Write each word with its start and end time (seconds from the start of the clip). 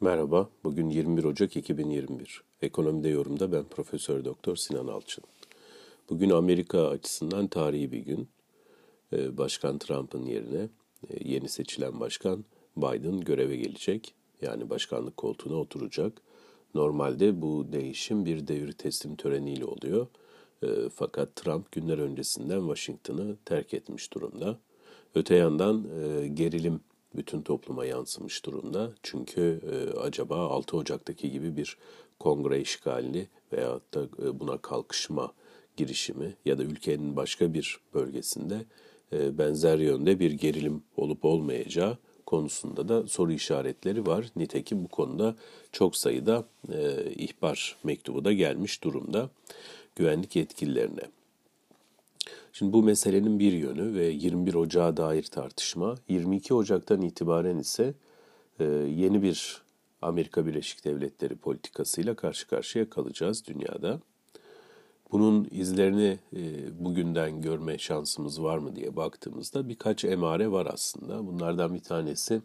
Merhaba, 0.00 0.48
bugün 0.64 0.90
21 0.90 1.24
Ocak 1.24 1.56
2021. 1.56 2.42
Ekonomide 2.62 3.08
yorumda 3.08 3.52
ben 3.52 3.64
Profesör 3.64 4.24
Doktor 4.24 4.56
Sinan 4.56 4.86
Alçın. 4.86 5.24
Bugün 6.10 6.30
Amerika 6.30 6.88
açısından 6.88 7.46
tarihi 7.46 7.92
bir 7.92 7.98
gün. 7.98 8.28
Ee, 9.12 9.38
başkan 9.38 9.78
Trump'ın 9.78 10.26
yerine 10.26 10.68
e, 11.10 11.28
yeni 11.28 11.48
seçilen 11.48 12.00
başkan 12.00 12.44
Biden 12.76 13.20
göreve 13.20 13.56
gelecek. 13.56 14.14
Yani 14.42 14.70
başkanlık 14.70 15.16
koltuğuna 15.16 15.56
oturacak. 15.56 16.12
Normalde 16.74 17.42
bu 17.42 17.66
değişim 17.72 18.24
bir 18.24 18.48
devir 18.48 18.72
teslim 18.72 19.16
töreniyle 19.16 19.64
oluyor. 19.64 20.06
Ee, 20.62 20.66
fakat 20.94 21.36
Trump 21.36 21.72
günler 21.72 21.98
öncesinden 21.98 22.60
Washington'ı 22.60 23.36
terk 23.44 23.74
etmiş 23.74 24.12
durumda. 24.12 24.58
Öte 25.14 25.34
yandan 25.34 25.86
e, 26.00 26.28
gerilim 26.28 26.80
bütün 27.16 27.42
topluma 27.42 27.84
yansımış 27.84 28.44
durumda. 28.44 28.92
Çünkü 29.02 29.60
e, 29.72 29.98
acaba 29.98 30.36
6 30.36 30.76
Ocak'taki 30.76 31.30
gibi 31.30 31.56
bir 31.56 31.76
kongre 32.18 32.60
işgali 32.60 33.28
veyahut 33.52 33.94
da 33.94 34.02
e, 34.02 34.40
buna 34.40 34.58
kalkışma 34.58 35.32
girişimi 35.76 36.34
ya 36.44 36.58
da 36.58 36.62
ülkenin 36.62 37.16
başka 37.16 37.54
bir 37.54 37.80
bölgesinde 37.94 38.64
e, 39.12 39.38
benzer 39.38 39.78
yönde 39.78 40.20
bir 40.20 40.30
gerilim 40.30 40.82
olup 40.96 41.24
olmayacağı 41.24 41.98
konusunda 42.26 42.88
da 42.88 43.06
soru 43.06 43.32
işaretleri 43.32 44.06
var. 44.06 44.26
Nitekim 44.36 44.84
bu 44.84 44.88
konuda 44.88 45.36
çok 45.72 45.96
sayıda 45.96 46.44
e, 46.72 47.10
ihbar 47.14 47.76
mektubu 47.84 48.24
da 48.24 48.32
gelmiş 48.32 48.84
durumda 48.84 49.30
güvenlik 49.96 50.36
yetkililerine. 50.36 51.02
Şimdi 52.52 52.72
bu 52.72 52.82
meselenin 52.82 53.38
bir 53.38 53.52
yönü 53.52 53.94
ve 53.94 54.04
21 54.04 54.54
Ocağı 54.54 54.96
dair 54.96 55.22
tartışma. 55.22 55.94
22 56.08 56.54
Ocak'tan 56.54 57.02
itibaren 57.02 57.58
ise 57.58 57.94
e, 58.60 58.64
yeni 58.64 59.22
bir 59.22 59.62
Amerika 60.02 60.46
Birleşik 60.46 60.84
Devletleri 60.84 61.36
politikasıyla 61.36 62.14
karşı 62.14 62.48
karşıya 62.48 62.90
kalacağız 62.90 63.46
dünyada. 63.46 64.00
Bunun 65.12 65.48
izlerini 65.50 66.18
e, 66.36 66.40
bugünden 66.84 67.42
görme 67.42 67.78
şansımız 67.78 68.42
var 68.42 68.58
mı 68.58 68.76
diye 68.76 68.96
baktığımızda 68.96 69.68
birkaç 69.68 70.04
emare 70.04 70.50
var 70.50 70.68
aslında. 70.72 71.26
Bunlardan 71.26 71.74
bir 71.74 71.82
tanesi 71.82 72.42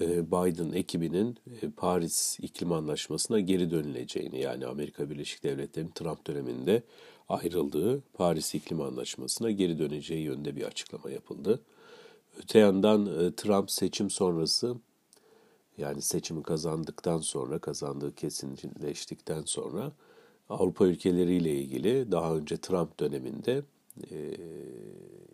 Biden 0.00 0.72
ekibinin 0.72 1.38
e, 1.62 1.70
Paris 1.70 2.40
İklim 2.40 2.72
Anlaşması'na 2.72 3.40
geri 3.40 3.70
dönüleceğini 3.70 4.40
yani 4.40 4.66
Amerika 4.66 5.10
Birleşik 5.10 5.42
Devletleri'nin 5.42 5.90
Trump 5.90 6.26
döneminde 6.26 6.82
ayrıldığı 7.28 8.00
Paris 8.00 8.54
İklim 8.54 8.80
Anlaşması'na 8.80 9.50
geri 9.50 9.78
döneceği 9.78 10.22
yönde 10.22 10.56
bir 10.56 10.62
açıklama 10.62 11.10
yapıldı. 11.10 11.62
Öte 12.42 12.58
yandan 12.58 13.06
e, 13.06 13.34
Trump 13.34 13.70
seçim 13.70 14.10
sonrası 14.10 14.76
yani 15.78 16.02
seçimi 16.02 16.42
kazandıktan 16.42 17.18
sonra 17.18 17.58
kazandığı 17.58 18.14
kesinleştikten 18.14 19.42
sonra 19.42 19.92
Avrupa 20.48 20.86
ülkeleriyle 20.86 21.54
ilgili 21.54 22.12
daha 22.12 22.36
önce 22.36 22.56
Trump 22.56 23.00
döneminde 23.00 23.62
e, 24.10 24.36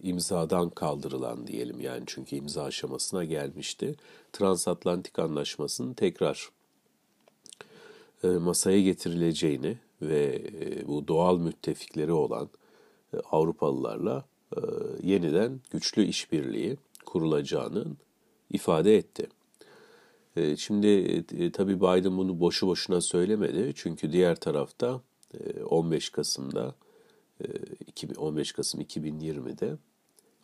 imzadan 0.02 0.70
kaldırılan 0.70 1.46
diyelim 1.46 1.80
yani 1.80 2.02
çünkü 2.06 2.36
imza 2.36 2.62
aşamasına 2.62 3.24
gelmişti. 3.24 3.94
Transatlantik 4.32 5.18
Anlaşması'nın 5.18 5.94
tekrar 5.94 6.48
e, 8.24 8.28
masaya 8.28 8.82
getirileceğini 8.82 9.78
ve 10.02 10.42
e, 10.60 10.88
bu 10.88 11.08
doğal 11.08 11.38
müttefikleri 11.38 12.12
olan 12.12 12.48
e, 13.14 13.16
Avrupalılarla 13.16 14.24
e, 14.56 14.60
yeniden 15.02 15.60
güçlü 15.70 16.04
işbirliği 16.04 16.76
kurulacağını 17.06 17.84
ifade 18.50 18.96
etti. 18.96 19.26
E, 20.36 20.56
şimdi 20.56 20.86
e, 21.38 21.50
tabii 21.52 21.76
Biden 21.76 22.16
bunu 22.16 22.40
boşu 22.40 22.66
boşuna 22.66 23.00
söylemedi 23.00 23.72
çünkü 23.74 24.12
diğer 24.12 24.36
tarafta 24.36 25.00
e, 25.34 25.62
15 25.62 26.08
Kasım'da 26.08 26.74
15 28.16 28.52
Kasım 28.52 28.80
2020'de 28.80 29.76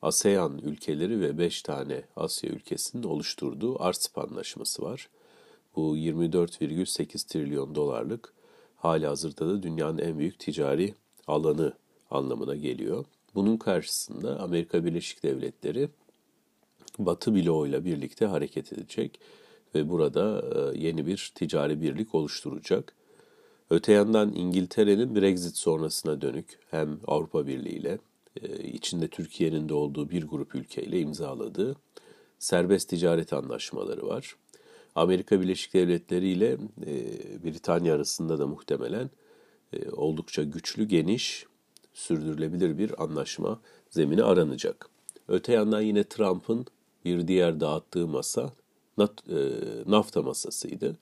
ASEAN 0.02 0.58
ülkeleri 0.58 1.20
ve 1.20 1.38
5 1.38 1.62
tane 1.62 2.02
Asya 2.16 2.50
ülkesinin 2.50 3.02
oluşturduğu 3.02 3.82
ARCEP 3.82 4.18
anlaşması 4.18 4.82
var. 4.82 5.08
Bu 5.76 5.96
24,8 5.96 7.28
trilyon 7.28 7.74
dolarlık 7.74 8.34
hali 8.76 9.06
hazırda 9.06 9.48
da 9.48 9.62
dünyanın 9.62 9.98
en 9.98 10.18
büyük 10.18 10.38
ticari 10.38 10.94
alanı 11.26 11.72
anlamına 12.10 12.56
geliyor. 12.56 13.04
Bunun 13.34 13.56
karşısında 13.56 14.40
Amerika 14.40 14.84
Birleşik 14.84 15.22
Devletleri 15.22 15.88
Batı 16.98 17.34
bloğuyla 17.34 17.84
birlikte 17.84 18.26
hareket 18.26 18.72
edecek 18.72 19.20
ve 19.74 19.88
burada 19.88 20.42
yeni 20.74 21.06
bir 21.06 21.32
ticari 21.34 21.82
birlik 21.82 22.14
oluşturacak. 22.14 22.94
Öte 23.70 23.92
yandan 23.92 24.32
İngiltere'nin 24.32 25.16
Brexit 25.16 25.56
sonrasına 25.56 26.20
dönük 26.20 26.58
hem 26.70 27.00
Avrupa 27.06 27.46
Birliği 27.46 27.74
ile 27.74 27.98
e, 28.42 28.62
içinde 28.62 29.08
Türkiye'nin 29.08 29.68
de 29.68 29.74
olduğu 29.74 30.10
bir 30.10 30.24
grup 30.24 30.54
ülkeyle 30.54 31.00
imzaladığı 31.00 31.76
serbest 32.38 32.88
ticaret 32.88 33.32
anlaşmaları 33.32 34.06
var. 34.06 34.36
Amerika 34.94 35.40
Birleşik 35.40 35.74
Devletleri 35.74 36.28
ile 36.28 36.52
e, 36.86 37.44
Britanya 37.44 37.94
arasında 37.94 38.38
da 38.38 38.46
muhtemelen 38.46 39.10
e, 39.72 39.90
oldukça 39.90 40.42
güçlü, 40.42 40.84
geniş, 40.84 41.46
sürdürülebilir 41.94 42.78
bir 42.78 43.02
anlaşma 43.02 43.60
zemini 43.90 44.22
aranacak. 44.22 44.88
Öte 45.28 45.52
yandan 45.52 45.80
yine 45.80 46.04
Trump'ın 46.04 46.66
bir 47.04 47.28
diğer 47.28 47.60
dağıttığı 47.60 48.06
masa 48.06 48.52
NAFTA 49.86 50.22
masasıydı. 50.22 50.96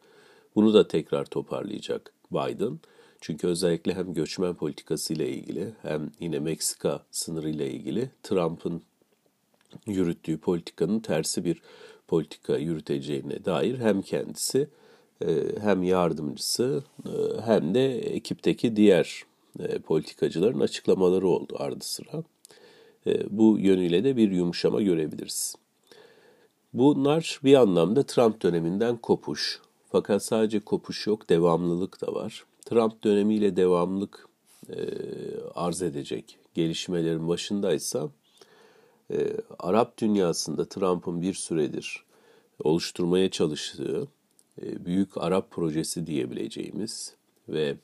Bunu 0.55 0.75
da 0.75 0.89
tekrar 0.89 1.25
toparlayacak 1.25 2.13
Biden. 2.33 2.79
Çünkü 3.21 3.47
özellikle 3.47 3.95
hem 3.95 4.15
göçmen 4.15 4.55
politikası 4.55 5.13
ile 5.13 5.29
ilgili 5.29 5.73
hem 5.83 6.11
yine 6.21 6.39
Meksika 6.39 7.03
sınırı 7.11 7.51
ile 7.51 7.71
ilgili 7.71 8.11
Trump'ın 8.23 8.83
yürüttüğü 9.87 10.39
politikanın 10.39 11.01
tersi 11.01 11.45
bir 11.45 11.63
politika 12.09 12.57
yürüteceğine 12.57 13.45
dair 13.45 13.79
hem 13.79 14.03
kendisi 14.03 14.69
e, 15.27 15.45
hem 15.61 15.83
yardımcısı 15.83 16.85
e, 17.07 17.41
hem 17.45 17.75
de 17.75 17.99
ekipteki 17.99 18.77
diğer 18.77 19.23
e, 19.59 19.79
politikacıların 19.79 20.61
açıklamaları 20.61 21.29
oldu 21.29 21.57
ardı 21.59 21.85
sıra. 21.85 22.23
Bu 23.31 23.59
yönüyle 23.59 24.05
de 24.05 24.17
bir 24.17 24.31
yumuşama 24.31 24.83
görebiliriz. 24.83 25.55
Bunlar 26.73 27.41
bir 27.45 27.55
anlamda 27.55 28.03
Trump 28.03 28.43
döneminden 28.43 28.97
kopuş, 28.97 29.61
fakat 29.93 30.25
sadece 30.25 30.61
kopuş 30.61 31.07
yok, 31.07 31.29
devamlılık 31.29 32.01
da 32.01 32.15
var. 32.15 32.45
Trump 32.65 33.05
dönemiyle 33.05 33.57
devamlılık 33.57 34.29
e, 34.69 34.77
arz 35.55 35.83
edecek 35.83 36.39
gelişmelerin 36.55 37.29
başındaysa 37.29 38.09
e, 39.11 39.37
Arap 39.59 39.99
dünyasında 39.99 40.69
Trump'ın 40.69 41.23
bir 41.23 41.35
süredir 41.35 42.05
oluşturmaya 42.65 43.31
çalıştığı 43.31 44.09
e, 44.63 44.85
büyük 44.85 45.17
Arap 45.17 45.51
projesi 45.51 46.07
diyebileceğimiz 46.07 47.15
ve 47.49 47.77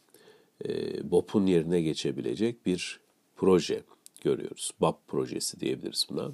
e, 0.68 1.10
BOP'un 1.10 1.46
yerine 1.46 1.80
geçebilecek 1.80 2.66
bir 2.66 3.00
proje 3.36 3.82
görüyoruz. 4.20 4.70
BAP 4.80 5.08
projesi 5.08 5.60
diyebiliriz 5.60 6.06
buna. 6.10 6.32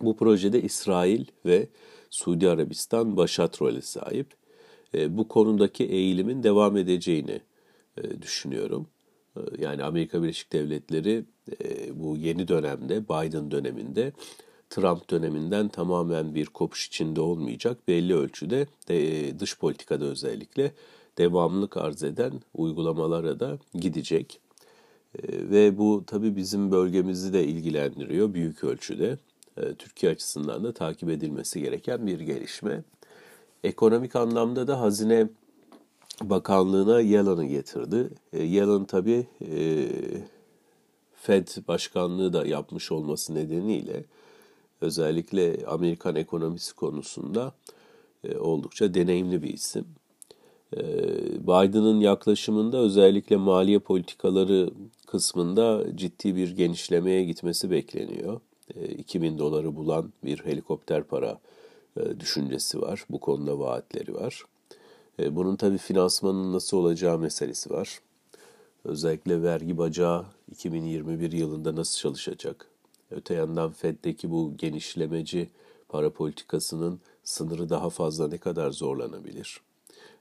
Bu 0.00 0.16
projede 0.16 0.62
İsrail 0.62 1.24
ve 1.46 1.68
Suudi 2.10 2.48
Arabistan 2.48 3.16
başat 3.16 3.62
role 3.62 3.82
sahip. 3.82 4.45
E, 4.94 5.16
bu 5.16 5.28
konudaki 5.28 5.84
eğilimin 5.84 6.42
devam 6.42 6.76
edeceğini 6.76 7.40
e, 7.96 8.22
düşünüyorum. 8.22 8.86
E, 9.36 9.40
yani 9.58 9.84
Amerika 9.84 10.22
Birleşik 10.22 10.52
Devletleri 10.52 11.24
bu 11.94 12.16
yeni 12.16 12.48
dönemde, 12.48 13.04
Biden 13.04 13.50
döneminde 13.50 14.12
Trump 14.70 15.10
döneminden 15.10 15.68
tamamen 15.68 16.34
bir 16.34 16.46
kopuş 16.46 16.86
içinde 16.86 17.20
olmayacak. 17.20 17.88
Belli 17.88 18.14
ölçüde 18.14 18.66
dış 19.38 19.58
politikada 19.58 20.04
özellikle 20.04 20.72
devamlılık 21.18 21.76
arz 21.76 22.02
eden 22.02 22.32
uygulamalara 22.54 23.40
da 23.40 23.58
gidecek. 23.74 24.40
Ve 25.24 25.78
bu 25.78 26.04
tabii 26.06 26.36
bizim 26.36 26.70
bölgemizi 26.70 27.32
de 27.32 27.44
ilgilendiriyor 27.44 28.34
büyük 28.34 28.64
ölçüde. 28.64 29.18
Türkiye 29.78 30.12
açısından 30.12 30.64
da 30.64 30.72
takip 30.72 31.10
edilmesi 31.10 31.60
gereken 31.60 32.06
bir 32.06 32.20
gelişme. 32.20 32.82
Ekonomik 33.64 34.16
anlamda 34.16 34.66
da 34.66 34.80
Hazine 34.80 35.28
Bakanlığı'na 36.22 37.00
Yellen'ı 37.00 37.44
getirdi. 37.44 38.10
E, 38.32 38.42
Yellen 38.42 38.84
tabii 38.84 39.26
e, 39.40 39.88
Fed 41.14 41.48
başkanlığı 41.68 42.32
da 42.32 42.46
yapmış 42.46 42.92
olması 42.92 43.34
nedeniyle 43.34 44.04
özellikle 44.80 45.66
Amerikan 45.66 46.16
ekonomisi 46.16 46.74
konusunda 46.74 47.52
e, 48.24 48.38
oldukça 48.38 48.94
deneyimli 48.94 49.42
bir 49.42 49.54
isim. 49.54 49.86
E, 50.76 50.82
Biden'ın 51.42 52.00
yaklaşımında 52.00 52.78
özellikle 52.78 53.36
maliye 53.36 53.78
politikaları 53.78 54.70
kısmında 55.06 55.96
ciddi 55.96 56.36
bir 56.36 56.56
genişlemeye 56.56 57.24
gitmesi 57.24 57.70
bekleniyor. 57.70 58.40
E, 58.74 58.88
2000 58.88 59.38
doları 59.38 59.76
bulan 59.76 60.12
bir 60.24 60.44
helikopter 60.44 61.04
para 61.04 61.38
düşüncesi 62.20 62.80
var. 62.80 63.04
Bu 63.10 63.20
konuda 63.20 63.58
vaatleri 63.58 64.14
var. 64.14 64.42
E, 65.18 65.36
bunun 65.36 65.56
tabii 65.56 65.78
finansmanın 65.78 66.52
nasıl 66.52 66.76
olacağı 66.76 67.18
meselesi 67.18 67.70
var. 67.70 68.00
Özellikle 68.84 69.42
vergi 69.42 69.78
bacağı 69.78 70.24
2021 70.50 71.32
yılında 71.32 71.76
nasıl 71.76 71.98
çalışacak? 71.98 72.66
Öte 73.10 73.34
yandan 73.34 73.72
Fed'deki 73.72 74.30
bu 74.30 74.56
genişlemeci 74.56 75.48
para 75.88 76.10
politikasının 76.10 77.00
sınırı 77.24 77.70
daha 77.70 77.90
fazla 77.90 78.28
ne 78.28 78.38
kadar 78.38 78.70
zorlanabilir? 78.70 79.60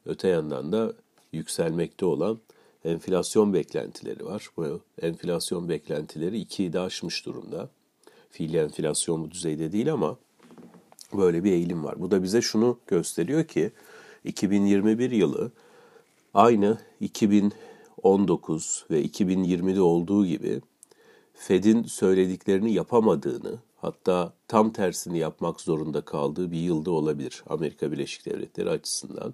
Öte 0.06 0.28
yandan 0.28 0.72
da 0.72 0.94
yükselmekte 1.32 2.06
olan 2.06 2.40
enflasyon 2.86 3.54
beklentileri 3.54 4.26
var. 4.26 4.50
Bu 4.58 4.82
enflasyon 5.02 5.70
beklentileri 5.70 6.42
2'yi 6.42 6.74
de 6.74 6.80
aşmış 6.80 7.26
durumda. 7.26 7.70
Fiili 8.30 8.58
enflasyon 8.58 9.24
bu 9.24 9.32
düzeyde 9.32 9.72
değil 9.72 9.94
ama 9.94 10.18
böyle 11.14 11.44
bir 11.44 11.52
eğilim 11.52 11.84
var. 11.84 11.96
Bu 12.00 12.12
da 12.12 12.24
bize 12.24 12.42
şunu 12.42 12.80
gösteriyor 12.88 13.44
ki 13.44 13.72
2021 14.24 15.12
yılı 15.12 15.52
aynı 16.34 16.78
2019 17.00 18.86
ve 18.92 19.06
2020'de 19.06 19.82
olduğu 19.82 20.26
gibi 20.26 20.62
Fed'in 21.34 21.84
söylediklerini 21.84 22.74
yapamadığını 22.74 23.60
hatta 23.78 24.34
tam 24.48 24.74
tersini 24.74 25.18
yapmak 25.18 25.62
zorunda 25.62 26.02
kaldığı 26.02 26.52
bir 26.52 26.60
yılda 26.60 26.92
olabilir 26.92 27.44
Amerika 27.50 27.92
Birleşik 27.92 28.26
Devletleri 28.26 28.70
açısından. 28.70 29.34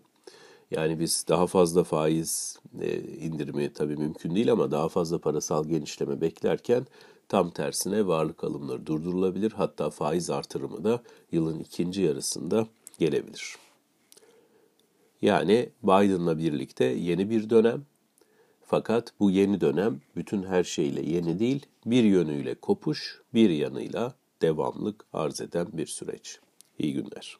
Yani 0.72 1.00
biz 1.00 1.26
daha 1.28 1.48
fazla 1.48 1.84
faiz 1.84 2.60
e, 2.82 3.00
indirimi 3.00 3.74
tabii 3.74 3.96
mümkün 3.96 4.36
değil 4.36 4.52
ama 4.52 4.72
daha 4.72 4.90
fazla 4.90 5.18
parasal 5.18 5.66
genişleme 5.66 6.22
beklerken 6.22 6.86
tam 7.30 7.50
tersine 7.50 8.08
varlık 8.08 8.44
alımları 8.44 8.86
durdurulabilir. 8.86 9.52
Hatta 9.52 9.90
faiz 9.90 10.30
artırımı 10.30 10.84
da 10.84 11.02
yılın 11.32 11.60
ikinci 11.60 12.02
yarısında 12.02 12.68
gelebilir. 13.00 13.56
Yani 15.22 15.70
Biden'la 15.84 16.38
birlikte 16.38 16.86
yeni 16.86 17.30
bir 17.30 17.50
dönem. 17.50 17.86
Fakat 18.66 19.14
bu 19.20 19.32
yeni 19.32 19.62
dönem 19.62 20.02
bütün 20.16 20.44
her 20.44 20.64
şeyle 20.64 21.02
yeni 21.02 21.40
değil, 21.40 21.66
bir 21.86 22.04
yönüyle 22.04 22.56
kopuş, 22.56 23.22
bir 23.34 23.50
yanıyla 23.50 24.14
devamlık 24.42 25.06
arz 25.14 25.42
eden 25.42 25.68
bir 25.74 25.88
süreç. 25.88 26.40
İyi 26.80 26.94
günler. 26.94 27.38